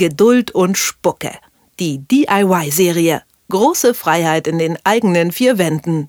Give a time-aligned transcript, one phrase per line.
[0.00, 1.30] Geduld und Spucke.
[1.78, 3.20] Die DIY-Serie.
[3.50, 6.08] Große Freiheit in den eigenen vier Wänden.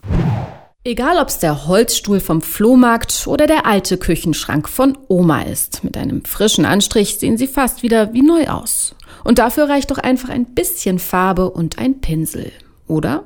[0.86, 6.24] Egal, ob's der Holzstuhl vom Flohmarkt oder der alte Küchenschrank von Oma ist, mit einem
[6.24, 8.96] frischen Anstrich sehen sie fast wieder wie neu aus.
[9.26, 12.54] Und dafür reicht doch einfach ein bisschen Farbe und ein Pinsel,
[12.88, 13.26] oder?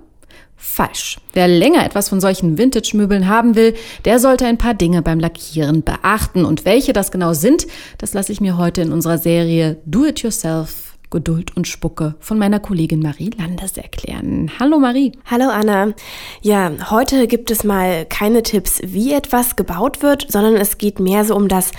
[0.66, 1.20] Falsch.
[1.34, 5.84] Wer länger etwas von solchen Vintage-Möbeln haben will, der sollte ein paar Dinge beim Lackieren
[5.84, 6.44] beachten.
[6.44, 7.68] Und welche das genau sind,
[8.00, 12.38] das lasse ich mir heute in unserer Serie Do It Yourself Geduld und Spucke von
[12.38, 14.52] meiner Kollegin Marie Landers erklären.
[14.60, 15.14] Hallo Marie.
[15.26, 15.94] Hallo Anna.
[16.42, 21.24] Ja, heute gibt es mal keine Tipps, wie etwas gebaut wird, sondern es geht mehr
[21.24, 21.72] so um das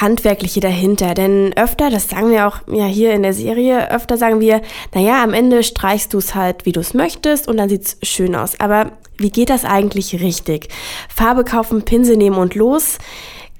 [0.00, 1.14] Handwerkliche dahinter.
[1.14, 4.60] Denn öfter, das sagen wir auch ja hier in der Serie, öfter sagen wir,
[4.92, 8.34] naja, am Ende streichst du es halt, wie du es möchtest und dann sieht's schön
[8.34, 8.58] aus.
[8.58, 10.68] Aber wie geht das eigentlich richtig?
[11.08, 12.98] Farbe kaufen, Pinsel nehmen und los.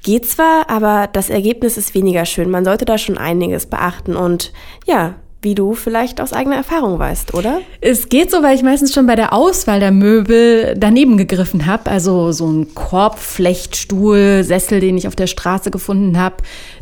[0.02, 2.50] Geht zwar, aber das Ergebnis ist weniger schön.
[2.50, 4.52] Man sollte da schon einiges beachten und
[4.86, 7.60] ja, wie du vielleicht aus eigener Erfahrung weißt, oder?
[7.80, 11.90] Es geht so, weil ich meistens schon bei der Auswahl der Möbel daneben gegriffen habe.
[11.90, 16.36] Also so ein Korbflechtstuhl, Sessel, den ich auf der Straße gefunden habe,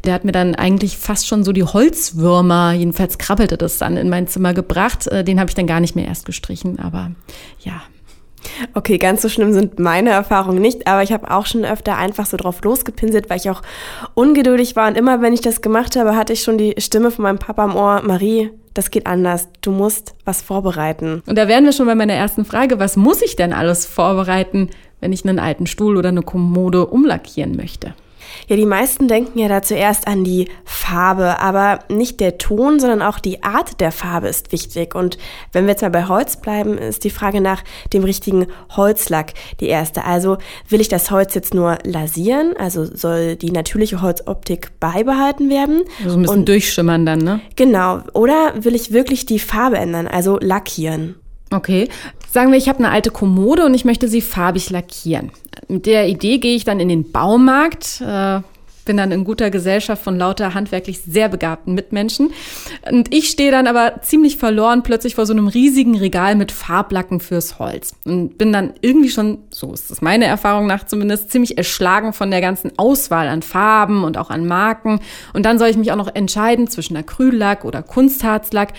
[0.04, 4.08] der hat mir dann eigentlich fast schon so die Holzwürmer, jedenfalls krabbelte das dann in
[4.08, 5.06] mein Zimmer gebracht.
[5.06, 7.12] Äh, den habe ich dann gar nicht mehr erst gestrichen, aber
[7.60, 7.82] ja,
[8.74, 12.26] Okay, ganz so schlimm sind meine Erfahrungen nicht, aber ich habe auch schon öfter einfach
[12.26, 13.62] so drauf losgepinselt, weil ich auch
[14.14, 17.22] ungeduldig war und immer wenn ich das gemacht habe, hatte ich schon die Stimme von
[17.24, 19.48] meinem Papa im Ohr, Marie, das geht anders.
[19.60, 21.22] Du musst was vorbereiten.
[21.26, 24.70] Und da wären wir schon bei meiner ersten Frage, was muss ich denn alles vorbereiten,
[25.00, 27.94] wenn ich einen alten Stuhl oder eine Kommode umlackieren möchte?
[28.48, 33.02] Ja, die meisten denken ja da zuerst an die Farbe, aber nicht der Ton, sondern
[33.02, 34.94] auch die Art der Farbe ist wichtig.
[34.94, 35.18] Und
[35.52, 37.62] wenn wir jetzt mal bei Holz bleiben, ist die Frage nach
[37.92, 40.04] dem richtigen Holzlack die erste.
[40.04, 42.54] Also will ich das Holz jetzt nur lasieren?
[42.58, 45.82] Also soll die natürliche Holzoptik beibehalten werden?
[46.04, 47.40] Also ein bisschen Und, durchschimmern dann, ne?
[47.56, 48.00] Genau.
[48.14, 51.16] Oder will ich wirklich die Farbe ändern, also lackieren?
[51.50, 51.88] Okay.
[52.30, 55.30] Sagen wir, ich habe eine alte Kommode und ich möchte sie farbig lackieren.
[55.68, 58.40] Mit der Idee gehe ich dann in den Baumarkt, äh,
[58.84, 62.32] bin dann in guter Gesellschaft von lauter handwerklich sehr begabten Mitmenschen.
[62.90, 67.20] Und ich stehe dann aber ziemlich verloren plötzlich vor so einem riesigen Regal mit Farblacken
[67.20, 67.92] fürs Holz.
[68.04, 72.30] Und bin dann irgendwie schon, so ist es meine Erfahrung nach zumindest, ziemlich erschlagen von
[72.30, 75.00] der ganzen Auswahl an Farben und auch an Marken.
[75.34, 78.72] Und dann soll ich mich auch noch entscheiden zwischen Acryllack oder Kunstharzlack.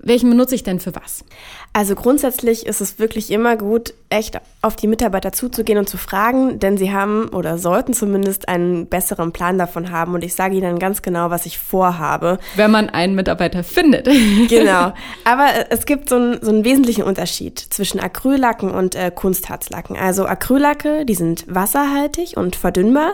[0.00, 1.24] Welchen benutze ich denn für was?
[1.72, 6.58] Also grundsätzlich ist es wirklich immer gut, echt auf die Mitarbeiter zuzugehen und zu fragen,
[6.58, 10.78] denn sie haben oder sollten zumindest einen besseren Plan davon haben und ich sage ihnen
[10.78, 12.38] ganz genau, was ich vorhabe.
[12.56, 14.08] Wenn man einen Mitarbeiter findet.
[14.48, 14.92] genau.
[15.24, 19.96] Aber es gibt so einen, so einen wesentlichen Unterschied zwischen Acryllacken und äh, Kunstharzlacken.
[19.96, 23.12] Also Acryllacke, die sind wasserhaltig und verdünnbar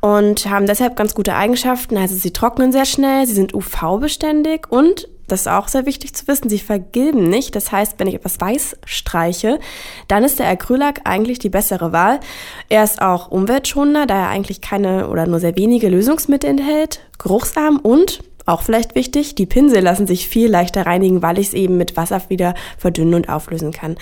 [0.00, 1.96] und haben deshalb ganz gute Eigenschaften.
[1.96, 6.26] Also sie trocknen sehr schnell, sie sind UV-beständig und das ist auch sehr wichtig zu
[6.28, 7.56] wissen, sie vergilben nicht.
[7.56, 9.58] Das heißt, wenn ich etwas weiß streiche,
[10.08, 12.20] dann ist der Acrylac eigentlich die bessere Wahl.
[12.68, 17.78] Er ist auch umweltschonender, da er eigentlich keine oder nur sehr wenige Lösungsmittel enthält, geruchsarm
[17.78, 21.78] und auch vielleicht wichtig, die Pinsel lassen sich viel leichter reinigen, weil ich es eben
[21.78, 23.96] mit Wasser wieder verdünnen und auflösen kann.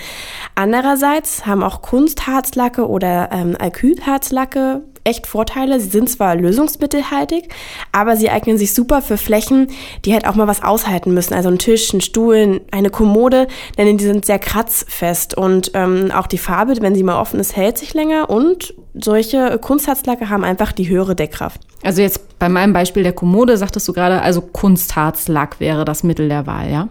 [0.53, 5.79] Andererseits haben auch Kunstharzlacke oder ähm, Alkylharzlacke echt Vorteile.
[5.79, 7.49] Sie sind zwar lösungsmittelhaltig,
[7.91, 9.67] aber sie eignen sich super für Flächen,
[10.05, 11.33] die halt auch mal was aushalten müssen.
[11.33, 13.47] Also ein Tisch, ein Stuhl, eine Kommode,
[13.77, 17.55] denn die sind sehr kratzfest und ähm, auch die Farbe, wenn sie mal offen ist,
[17.55, 21.61] hält sich länger und solche Kunstharzlacke haben einfach die höhere Deckkraft.
[21.83, 26.29] Also jetzt bei meinem Beispiel der Kommode sagtest du gerade, also Kunstharzlack wäre das Mittel
[26.29, 26.87] der Wahl, ja?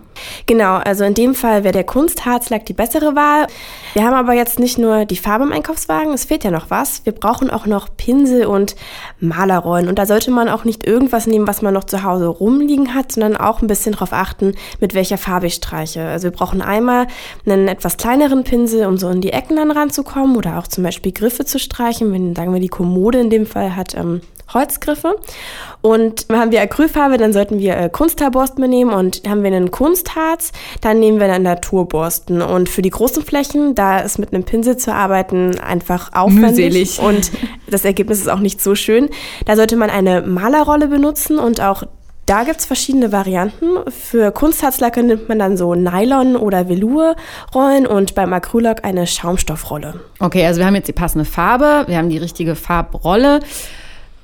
[0.47, 3.47] Genau, also in dem Fall wäre der Kunstharzlack die bessere Wahl.
[3.95, 7.05] Wir haben aber jetzt nicht nur die Farbe im Einkaufswagen, es fehlt ja noch was.
[7.05, 8.77] Wir brauchen auch noch Pinsel und
[9.21, 9.89] Malerrollen.
[9.89, 13.12] Und da sollte man auch nicht irgendwas nehmen, was man noch zu Hause rumliegen hat,
[13.12, 16.05] sondern auch ein bisschen darauf achten, mit welcher Farbe ich streiche.
[16.05, 17.07] Also wir brauchen einmal
[17.47, 21.12] einen etwas kleineren Pinsel, um so in die Ecken dann ranzukommen oder auch zum Beispiel
[21.12, 21.92] Griffe zu streichen.
[22.01, 24.21] Wenn, sagen wir, die Kommode in dem Fall hat ähm,
[24.55, 25.17] Holzgriffe.
[25.81, 30.53] Und haben wir Acrylfarbe, dann sollten wir äh, Kunsthaarborsten nehmen und haben wir einen Kunstharz,
[30.81, 32.41] dann nehmen wir dann Naturborsten.
[32.41, 37.00] Und für die großen Flächen, da ist mit einem Pinsel zu arbeiten einfach aufwendig Mühselig.
[37.00, 37.33] und
[37.69, 39.09] das Ergebnis ist auch nicht so schön.
[39.47, 41.85] Da sollte man eine Malerrolle benutzen und auch
[42.27, 43.91] da gibt's verschiedene Varianten.
[43.91, 50.01] Für Kunstharzlacke nimmt man dann so Nylon- oder Velour-Rollen und beim Acrylack eine Schaumstoffrolle.
[50.21, 53.41] Okay, also wir haben jetzt die passende Farbe, wir haben die richtige Farbrolle.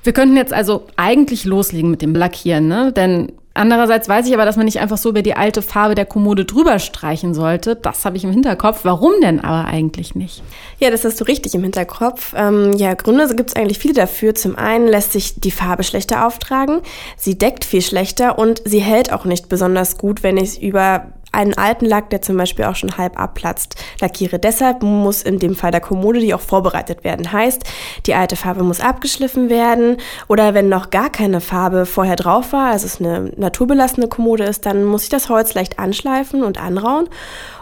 [0.03, 2.93] Wir könnten jetzt also eigentlich loslegen mit dem Lackieren, ne?
[2.93, 6.05] Denn Andererseits weiß ich aber, dass man nicht einfach so über die alte Farbe der
[6.05, 7.75] Kommode drüber streichen sollte.
[7.75, 8.79] Das habe ich im Hinterkopf.
[8.83, 10.41] Warum denn aber eigentlich nicht?
[10.79, 12.33] Ja, das hast du richtig im Hinterkopf.
[12.37, 14.33] Ähm, ja, Gründe gibt es eigentlich viele dafür.
[14.33, 16.79] Zum einen lässt sich die Farbe schlechter auftragen,
[17.17, 21.07] sie deckt viel schlechter und sie hält auch nicht besonders gut, wenn ich es über
[21.31, 24.39] einen alten Lack, der zum Beispiel auch schon halb abplatzt, lackiere.
[24.39, 27.31] Deshalb muss in dem Fall der Kommode die auch vorbereitet werden.
[27.31, 27.63] Heißt,
[28.05, 29.97] die alte Farbe muss abgeschliffen werden
[30.27, 34.65] oder wenn noch gar keine Farbe vorher drauf war, also es eine naturbelassene Kommode ist,
[34.65, 37.07] dann muss ich das Holz leicht anschleifen und anrauen.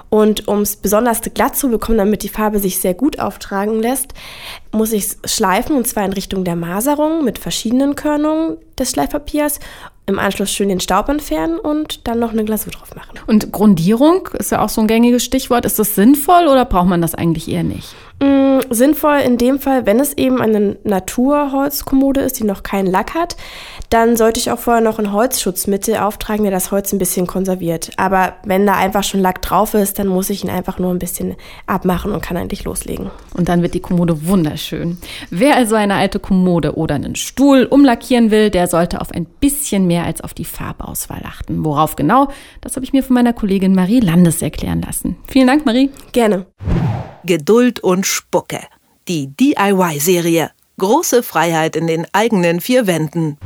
[0.10, 4.14] Und um es besonders glatt zu bekommen, damit die Farbe sich sehr gut auftragen lässt,
[4.72, 9.60] muss ich es schleifen und zwar in Richtung der Maserung mit verschiedenen Körnungen des Schleifpapiers
[10.08, 13.20] im Anschluss schön den Staub entfernen und dann noch eine Glasur drauf machen.
[13.28, 15.66] Und Grundierung ist ja auch so ein gängiges Stichwort.
[15.66, 17.94] Ist das sinnvoll oder braucht man das eigentlich eher nicht?
[18.20, 23.14] Mm, sinnvoll in dem Fall, wenn es eben eine Naturholzkommode ist, die noch keinen Lack
[23.14, 23.38] hat,
[23.90, 27.92] dann sollte ich auch vorher noch ein Holzschutzmittel auftragen, der das Holz ein bisschen konserviert.
[27.98, 31.00] Aber wenn da einfach schon Lack drauf ist, dann muss ich ihn einfach nur ein
[31.00, 31.36] bisschen
[31.68, 33.12] abmachen und kann eigentlich loslegen.
[33.36, 34.98] Und dann wird die Kommode wunderschön.
[35.30, 39.88] Wer also eine alte Kommode oder einen Stuhl umlackieren will, der sollte auf ein bisschen
[39.88, 41.64] mehr als auf die Farbauswahl achten.
[41.64, 42.30] Worauf genau,
[42.62, 45.18] das habe ich mir von meiner Kollegin Marie Landes erklären lassen.
[45.28, 45.92] Vielen Dank, Marie.
[46.12, 46.48] Gerne.
[47.28, 48.62] Geduld und Spucke.
[49.08, 50.50] Die DIY-Serie.
[50.80, 53.38] Große Freiheit in den eigenen vier Wänden.